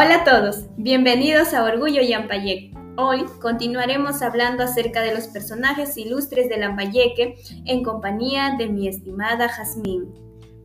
Hola 0.00 0.20
a 0.20 0.24
todos, 0.24 0.66
bienvenidos 0.76 1.52
a 1.54 1.64
Orgullo 1.64 2.00
Yampayek. 2.02 2.72
Hoy 2.96 3.24
continuaremos 3.40 4.22
hablando 4.22 4.62
acerca 4.62 5.02
de 5.02 5.12
los 5.12 5.26
personajes 5.26 5.96
ilustres 5.96 6.48
de 6.48 6.56
Lambayeque 6.56 7.34
en 7.64 7.82
compañía 7.82 8.54
de 8.56 8.68
mi 8.68 8.86
estimada 8.86 9.48
Jazmín. 9.48 10.14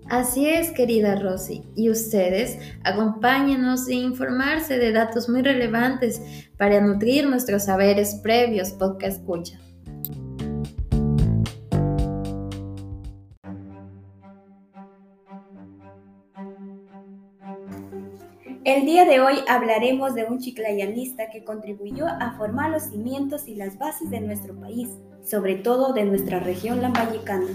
Así 0.07 0.47
es, 0.47 0.69
querida 0.69 1.15
Rosy. 1.15 1.63
Y 1.75 1.89
ustedes, 1.89 2.59
acompáñenos 2.83 3.87
e 3.87 3.95
informarse 3.95 4.77
de 4.77 4.91
datos 4.91 5.27
muy 5.27 5.41
relevantes 5.41 6.21
para 6.55 6.79
nutrir 6.79 7.27
nuestros 7.27 7.63
saberes 7.63 8.19
previos 8.21 8.69
podcast 8.73 9.17
escucha. 9.17 9.57
El 18.65 18.85
día 18.85 19.03
de 19.03 19.19
hoy 19.19 19.39
hablaremos 19.49 20.15
de 20.15 20.23
un 20.23 20.39
chiclayanista 20.39 21.29
que 21.29 21.43
contribuyó 21.43 22.07
a 22.07 22.31
formar 22.37 22.71
los 22.71 22.83
cimientos 22.83 23.49
y 23.49 23.55
las 23.55 23.77
bases 23.77 24.09
de 24.09 24.21
nuestro 24.21 24.55
país, 24.57 24.87
sobre 25.21 25.55
todo 25.55 25.91
de 25.91 26.05
nuestra 26.05 26.39
región 26.39 26.81
lambayicana. 26.81 27.47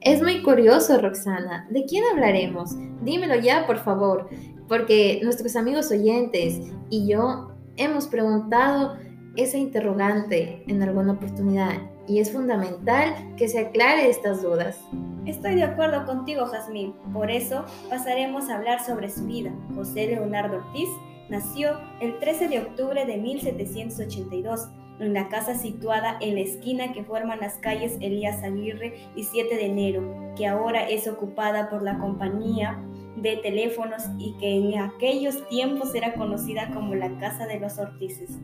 Es 0.00 0.22
muy 0.22 0.42
curioso, 0.42 0.98
Roxana. 0.98 1.68
¿De 1.70 1.84
quién 1.84 2.04
hablaremos? 2.10 2.70
Dímelo 3.02 3.34
ya, 3.34 3.66
por 3.66 3.80
favor, 3.80 4.30
porque 4.66 5.20
nuestros 5.22 5.56
amigos 5.56 5.90
oyentes 5.90 6.58
y 6.88 7.06
yo 7.06 7.50
hemos 7.76 8.06
preguntado 8.06 8.96
esa 9.36 9.58
interrogante 9.58 10.64
en 10.68 10.82
alguna 10.82 11.12
oportunidad 11.12 11.74
y 12.08 12.20
es 12.20 12.32
fundamental 12.32 13.14
que 13.36 13.46
se 13.46 13.58
aclare 13.58 14.08
estas 14.08 14.40
dudas. 14.42 14.78
Estoy 15.26 15.54
de 15.56 15.64
acuerdo 15.64 16.06
contigo, 16.06 16.46
Jazmín. 16.46 16.94
Por 17.12 17.30
eso 17.30 17.66
pasaremos 17.90 18.48
a 18.48 18.56
hablar 18.56 18.84
sobre 18.84 19.10
su 19.10 19.26
vida. 19.26 19.52
José 19.74 20.06
Leonardo 20.06 20.58
Ortiz 20.58 20.88
nació 21.28 21.78
el 22.00 22.18
13 22.18 22.48
de 22.48 22.60
octubre 22.60 23.04
de 23.04 23.18
1782 23.18 24.68
en 24.98 25.12
la 25.12 25.28
casa 25.28 25.54
situada 25.54 26.16
en 26.20 26.34
la 26.36 26.40
esquina 26.40 26.92
que 26.92 27.04
forman 27.04 27.40
las 27.40 27.54
calles 27.58 27.96
Elías 28.00 28.42
Aguirre 28.42 28.94
y 29.14 29.24
7 29.24 29.56
de 29.56 29.66
enero, 29.66 30.32
que 30.36 30.46
ahora 30.46 30.88
es 30.88 31.06
ocupada 31.06 31.68
por 31.68 31.82
la 31.82 31.98
compañía 31.98 32.82
de 33.16 33.36
teléfonos 33.36 34.02
y 34.18 34.36
que 34.38 34.56
en 34.56 34.78
aquellos 34.78 35.46
tiempos 35.48 35.94
era 35.94 36.14
conocida 36.14 36.70
como 36.72 36.94
la 36.94 37.18
Casa 37.18 37.46
de 37.46 37.60
los 37.60 37.78
Ortices. 37.78 38.38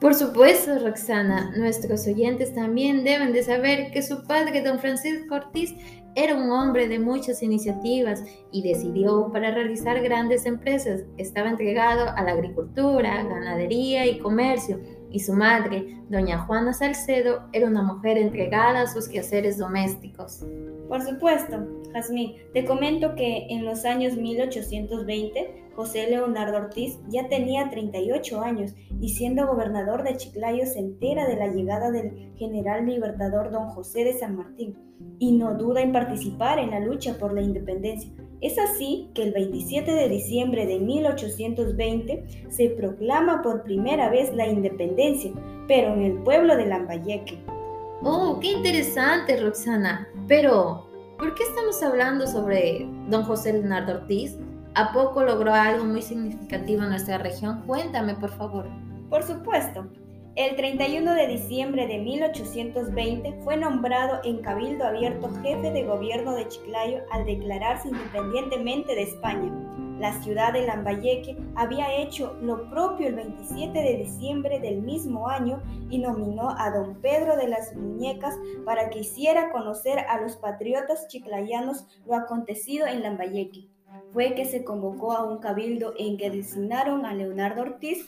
Por 0.00 0.14
supuesto, 0.14 0.78
Roxana, 0.78 1.52
nuestros 1.56 2.06
oyentes 2.06 2.54
también 2.54 3.02
deben 3.02 3.32
de 3.32 3.42
saber 3.42 3.90
que 3.90 4.00
su 4.00 4.22
padre, 4.22 4.62
don 4.62 4.78
Francisco 4.78 5.34
Ortiz, 5.34 5.74
era 6.14 6.36
un 6.36 6.50
hombre 6.52 6.86
de 6.86 7.00
muchas 7.00 7.42
iniciativas 7.42 8.22
y 8.52 8.62
decidió 8.62 9.30
para 9.32 9.50
realizar 9.50 10.00
grandes 10.00 10.46
empresas. 10.46 11.02
Estaba 11.16 11.48
entregado 11.48 12.10
a 12.10 12.22
la 12.22 12.30
agricultura, 12.30 13.24
ganadería 13.24 14.06
y 14.06 14.18
comercio, 14.18 14.80
y 15.10 15.20
su 15.20 15.32
madre, 15.32 15.98
doña 16.08 16.38
Juana 16.38 16.72
Salcedo, 16.72 17.48
era 17.52 17.66
una 17.66 17.82
mujer 17.82 18.18
entregada 18.18 18.82
a 18.82 18.86
sus 18.86 19.08
quehaceres 19.08 19.58
domésticos. 19.58 20.44
Por 20.88 21.02
supuesto, 21.02 21.66
Jazmín, 21.92 22.36
te 22.52 22.64
comento 22.64 23.14
que 23.14 23.46
en 23.50 23.64
los 23.64 23.84
años 23.84 24.16
1820 24.16 25.68
José 25.78 26.08
Leonardo 26.10 26.56
Ortiz 26.56 26.98
ya 27.08 27.28
tenía 27.28 27.70
38 27.70 28.40
años 28.40 28.74
y 29.00 29.10
siendo 29.10 29.46
gobernador 29.46 30.02
de 30.02 30.16
Chiclayo 30.16 30.66
se 30.66 30.80
entera 30.80 31.26
de 31.26 31.36
la 31.36 31.46
llegada 31.46 31.92
del 31.92 32.32
general 32.36 32.86
libertador 32.86 33.52
don 33.52 33.68
José 33.68 34.02
de 34.02 34.18
San 34.18 34.36
Martín 34.36 34.76
y 35.20 35.32
no 35.32 35.54
duda 35.54 35.80
en 35.80 35.92
participar 35.92 36.58
en 36.58 36.70
la 36.70 36.80
lucha 36.80 37.16
por 37.16 37.32
la 37.32 37.42
independencia. 37.42 38.10
Es 38.40 38.56
así 38.58 39.10
que 39.14 39.24
el 39.24 39.32
27 39.32 39.90
de 39.90 40.08
diciembre 40.08 40.64
de 40.66 40.78
1820 40.78 42.46
se 42.50 42.70
proclama 42.70 43.42
por 43.42 43.64
primera 43.64 44.10
vez 44.10 44.32
la 44.34 44.46
independencia, 44.46 45.32
pero 45.66 45.92
en 45.92 46.02
el 46.02 46.12
pueblo 46.22 46.56
de 46.56 46.66
Lambayeque. 46.66 47.38
Oh, 48.02 48.38
qué 48.40 48.52
interesante, 48.52 49.40
Roxana. 49.40 50.08
Pero, 50.28 50.88
¿por 51.18 51.34
qué 51.34 51.42
estamos 51.42 51.82
hablando 51.82 52.28
sobre 52.28 52.86
don 53.08 53.24
José 53.24 53.54
Leonardo 53.54 53.94
Ortiz? 53.94 54.36
¿A 54.76 54.92
poco 54.92 55.24
logró 55.24 55.52
algo 55.52 55.84
muy 55.84 56.02
significativo 56.02 56.84
en 56.84 56.90
nuestra 56.90 57.18
región? 57.18 57.62
Cuéntame, 57.66 58.14
por 58.14 58.30
favor. 58.30 58.68
Por 59.10 59.24
supuesto. 59.24 59.88
El 60.38 60.54
31 60.54 61.14
de 61.14 61.26
diciembre 61.26 61.88
de 61.88 61.98
1820 61.98 63.40
fue 63.42 63.56
nombrado 63.56 64.20
en 64.22 64.40
Cabildo 64.40 64.84
Abierto 64.84 65.30
jefe 65.42 65.72
de 65.72 65.82
gobierno 65.82 66.32
de 66.32 66.46
Chiclayo 66.46 67.00
al 67.10 67.26
declararse 67.26 67.88
independientemente 67.88 68.94
de 68.94 69.02
España. 69.02 69.52
La 69.98 70.12
ciudad 70.22 70.52
de 70.52 70.64
Lambayeque 70.64 71.36
había 71.56 71.92
hecho 71.92 72.38
lo 72.40 72.70
propio 72.70 73.08
el 73.08 73.16
27 73.16 73.76
de 73.82 73.96
diciembre 73.96 74.60
del 74.60 74.80
mismo 74.80 75.26
año 75.26 75.60
y 75.90 75.98
nominó 75.98 76.50
a 76.56 76.70
don 76.70 77.00
Pedro 77.00 77.36
de 77.36 77.48
las 77.48 77.74
Muñecas 77.74 78.36
para 78.64 78.90
que 78.90 79.00
hiciera 79.00 79.50
conocer 79.50 79.98
a 79.98 80.20
los 80.20 80.36
patriotas 80.36 81.08
chiclayanos 81.08 81.84
lo 82.06 82.14
acontecido 82.14 82.86
en 82.86 83.02
Lambayeque 83.02 83.66
fue 84.12 84.34
que 84.34 84.44
se 84.44 84.64
convocó 84.64 85.12
a 85.12 85.24
un 85.24 85.38
cabildo 85.38 85.94
en 85.98 86.16
que 86.16 86.30
designaron 86.30 87.04
a 87.04 87.14
Leonardo 87.14 87.62
Ortiz, 87.62 88.06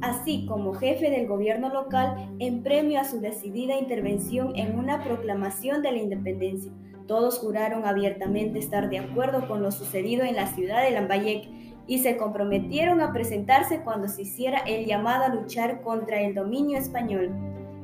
así 0.00 0.46
como 0.46 0.74
jefe 0.74 1.10
del 1.10 1.26
gobierno 1.26 1.68
local, 1.72 2.30
en 2.38 2.62
premio 2.62 3.00
a 3.00 3.04
su 3.04 3.20
decidida 3.20 3.78
intervención 3.78 4.56
en 4.56 4.78
una 4.78 5.02
proclamación 5.02 5.82
de 5.82 5.92
la 5.92 5.98
independencia. 5.98 6.72
Todos 7.06 7.38
juraron 7.38 7.86
abiertamente 7.86 8.58
estar 8.58 8.90
de 8.90 8.98
acuerdo 8.98 9.48
con 9.48 9.62
lo 9.62 9.72
sucedido 9.72 10.24
en 10.24 10.36
la 10.36 10.46
ciudad 10.46 10.82
de 10.82 10.90
Lambayeque 10.90 11.74
y 11.86 11.98
se 12.00 12.18
comprometieron 12.18 13.00
a 13.00 13.12
presentarse 13.12 13.80
cuando 13.80 14.08
se 14.08 14.22
hiciera 14.22 14.58
el 14.58 14.84
llamado 14.84 15.24
a 15.24 15.34
luchar 15.34 15.80
contra 15.80 16.20
el 16.20 16.34
dominio 16.34 16.78
español. 16.78 17.30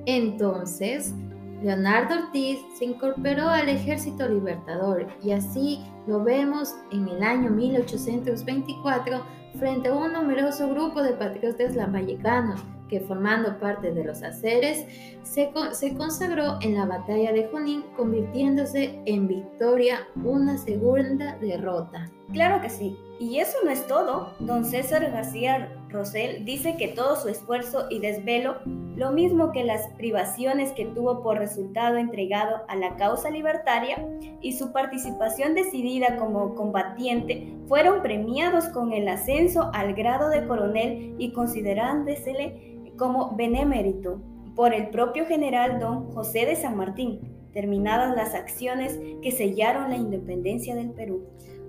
Entonces, 0.04 1.15
Leonardo 1.62 2.27
Ortiz 2.27 2.59
se 2.78 2.84
incorporó 2.84 3.49
al 3.49 3.71
ejército 3.71 4.28
libertador 4.28 5.06
y 5.22 5.31
así 5.31 5.81
lo 6.06 6.22
vemos 6.22 6.75
en 6.93 7.09
el 7.09 7.22
año 7.22 7.49
1824 7.49 9.22
frente 9.59 9.88
a 9.88 9.94
un 9.94 10.12
numeroso 10.12 10.69
grupo 10.69 11.03
de 11.03 11.12
patriotas 11.12 11.75
lambayecanos 11.75 12.60
que 12.88 13.00
formando 13.00 13.59
parte 13.59 13.92
de 13.92 14.04
los 14.04 14.22
aceres 14.22 14.87
se, 15.22 15.50
se, 15.72 15.94
consagró 15.94 16.59
en 16.60 16.75
la 16.75 16.84
batalla 16.84 17.32
de 17.32 17.48
Junín 17.48 17.82
convirtiéndose 17.97 19.00
en 19.06 19.26
victoria 19.26 20.06
una 20.22 20.59
segunda 20.59 21.37
derrota. 21.38 22.10
Claro 22.32 22.60
que 22.60 22.70
sí. 22.70 22.98
Y 23.19 23.38
eso 23.38 23.56
no 23.65 23.70
es 23.70 23.87
todo. 23.87 24.34
Don 24.41 24.65
César 24.65 25.10
García 25.10 25.72
Rosell 25.88 26.44
dice 26.44 26.76
que 26.76 26.88
todo 26.88 27.16
su 27.16 27.28
esfuerzo 27.28 27.86
y 27.91 28.00
desvelo, 28.00 28.56
lo 28.97 29.10
mismo 29.10 29.50
que 29.50 29.65
las 29.65 29.88
privaciones 29.97 30.72
que 30.72 30.84
tuvo 30.87 31.22
por 31.22 31.38
resultado 31.38 31.97
entregado 31.97 32.62
a 32.69 32.77
la 32.77 32.97
causa 32.97 33.31
libertaria 33.31 34.06
y 34.41 34.53
su 34.53 34.72
participación 34.72 35.55
decidida 35.55 36.16
como 36.16 36.55
combatiente, 36.55 37.53
fueron 37.66 38.03
premiados 38.03 38.69
con 38.69 38.93
el 38.93 39.09
ascenso 39.09 39.71
al 39.72 39.94
grado 39.94 40.28
de 40.28 40.47
coronel 40.47 41.15
y 41.19 41.33
considerándosele 41.33 42.93
como 42.97 43.34
benemérito 43.37 44.21
por 44.54 44.72
el 44.72 44.91
propio 44.91 45.27
general 45.27 45.81
don 45.81 46.12
José 46.12 46.47
de 46.47 46.54
San 46.54 46.77
Martín, 46.77 47.21
terminadas 47.53 48.15
las 48.15 48.34
acciones 48.34 48.99
que 49.22 49.33
sellaron 49.33 49.91
la 49.91 49.97
independencia 49.97 50.77
del 50.77 50.91
Perú. 50.91 51.25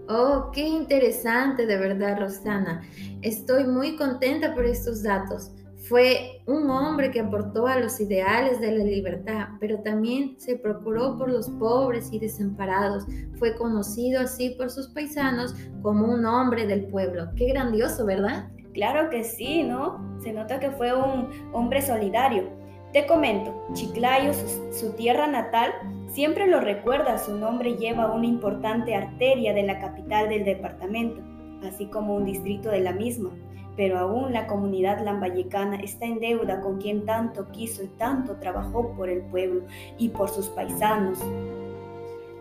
Oh, 0.08 0.52
qué 0.54 0.62
interesante 0.62 1.66
de 1.66 1.78
verdad, 1.78 2.20
Rosana. 2.20 2.84
Estoy 3.24 3.64
muy 3.64 3.96
contenta 3.96 4.54
por 4.54 4.66
estos 4.66 5.02
datos. 5.02 5.52
Fue 5.88 6.42
un 6.48 6.68
hombre 6.72 7.12
que 7.12 7.20
aportó 7.20 7.68
a 7.68 7.80
los 7.80 8.00
ideales 8.00 8.60
de 8.60 8.72
la 8.72 8.84
libertad, 8.84 9.50
pero 9.60 9.82
también 9.82 10.34
se 10.40 10.58
procuró 10.58 11.16
por 11.16 11.30
los 11.30 11.48
pobres 11.52 12.12
y 12.12 12.18
desamparados. 12.18 13.06
Fue 13.38 13.56
conocido 13.56 14.22
así 14.22 14.50
por 14.58 14.72
sus 14.72 14.88
paisanos 14.88 15.54
como 15.84 16.08
un 16.08 16.26
hombre 16.26 16.66
del 16.66 16.86
pueblo. 16.86 17.28
Qué 17.36 17.50
grandioso, 17.50 18.04
¿verdad? 18.04 18.50
Claro 18.74 19.12
que 19.12 19.24
sí, 19.24 19.62
¿no? 19.62 20.20
Se 20.24 20.34
nota 20.34 20.60
que 20.60 20.72
fue 20.72 20.92
un 20.92 21.30
hombre 21.54 21.84
solidario. 21.84 22.50
Te 22.92 23.06
comento, 23.06 23.54
Chiclayo, 23.74 24.32
su, 24.72 24.92
tierra 24.94 25.28
natal, 25.28 25.72
siempre 26.08 26.48
lo 26.48 26.62
recuerda, 26.62 27.20
su 27.20 27.38
nombre 27.38 27.76
lleva 27.76 28.12
una 28.12 28.26
importante 28.26 28.96
arteria 28.96 29.54
de 29.54 29.64
la 29.64 29.80
capital 29.80 30.30
del 30.30 30.46
departamento, 30.46 31.22
así 31.64 31.86
como 31.88 32.16
un 32.16 32.26
distrito 32.26 32.70
de 32.70 32.80
la 32.80 32.94
misma, 32.94 33.32
pero 33.76 34.00
aún 34.00 34.34
la 34.34 34.48
comunidad 34.48 35.04
lambayecana 35.04 35.78
está 35.78 36.06
en 36.06 36.20
deuda 36.20 36.62
con 36.62 36.80
quien 36.80 37.06
tanto 37.06 37.48
quiso 37.52 37.84
y 37.84 37.88
tanto 37.88 38.36
trabajó 38.38 38.94
por 38.96 39.10
el 39.10 39.22
pueblo 39.24 39.64
y 39.98 40.10
por 40.10 40.30
sus 40.30 40.48
paisanos. 40.50 41.20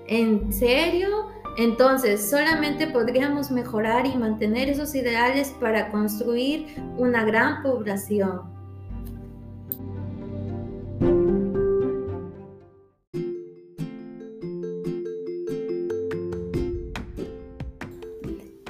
¿En 0.06 0.52
serio? 0.52 1.08
Entonces, 1.56 2.28
solamente 2.28 2.88
podríamos 2.88 3.50
mejorar 3.50 4.06
y 4.06 4.16
mantener 4.16 4.68
esos 4.68 4.94
ideales 4.94 5.50
para 5.60 5.90
construir 5.90 6.66
una 6.98 7.24
gran 7.24 7.62
población. 7.62 8.42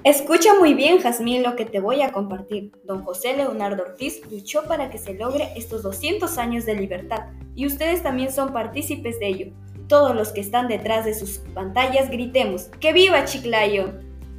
Escucha 0.05 0.51
muy 0.59 0.75
bien, 0.75 0.99
Jazmín, 0.99 1.43
lo 1.43 1.57
que 1.57 1.65
te 1.65 1.81
voy 1.81 2.03
a 2.03 2.13
compartir. 2.13 2.73
Don 2.85 3.03
José 3.05 3.35
Leonardo 3.39 3.85
Ortiz 3.85 4.21
luchó 4.31 4.65
para 4.65 4.91
que 4.91 4.99
se 4.99 5.15
logre 5.15 5.55
estos 5.57 5.83
200 5.83 6.37
años 6.37 6.67
de 6.67 6.75
libertad 6.75 7.31
y 7.55 7.67
ustedes 7.67 8.03
también 8.03 8.31
son 8.31 8.53
partícipes 8.53 9.19
de 9.19 9.29
ello. 9.29 9.47
Todos 9.89 10.15
los 10.15 10.29
que 10.29 10.43
están 10.43 10.69
detrás 10.69 11.07
de 11.07 11.15
sus 11.15 11.39
pantallas 11.55 12.11
gritemos, 12.11 12.65
¡que 12.81 12.93
viva 12.93 13.25
Chiclayo! 13.25 13.95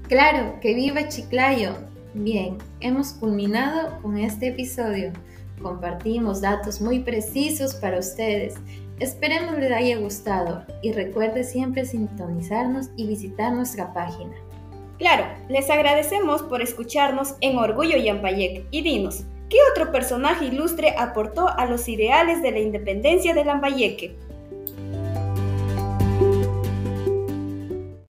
Claro, 0.08 0.60
que 0.62 0.76
viva 0.76 1.08
Chiclayo. 1.08 1.72
Bien, 2.14 2.60
hemos 2.80 3.14
culminado 3.14 4.00
con 4.04 4.20
este 4.20 4.50
episodio. 4.50 5.14
Compartimos 5.64 6.42
datos 6.42 6.80
muy 6.80 7.00
precisos 7.00 7.74
para 7.74 7.98
ustedes. 7.98 8.54
Esperemos 9.00 9.58
les 9.58 9.72
haya 9.72 9.98
gustado 9.98 10.64
y 10.84 10.92
recuerde 10.92 11.44
siempre 11.44 11.86
sintonizarnos 11.86 12.92
y 12.96 13.08
visitar 13.08 13.52
nuestra 13.52 13.92
página. 13.96 14.36
Claro, 14.98 15.26
les 15.50 15.70
agradecemos 15.70 16.42
por 16.44 16.62
escucharnos 16.62 17.36
en 17.42 17.58
Orgullo 17.58 17.98
Yampayec 17.98 18.66
y 18.72 18.82
dinos, 18.82 19.26
¿qué 19.50 19.58
otro 19.72 19.92
personaje 19.92 20.46
ilustre 20.46 20.96
aportó 20.98 21.50
a 21.50 21.66
los 21.66 21.90
ideales 21.90 22.42
de 22.42 22.52
la 22.52 22.60
independencia 22.60 23.34
de 23.34 23.44
Lambayeque? 23.44 24.16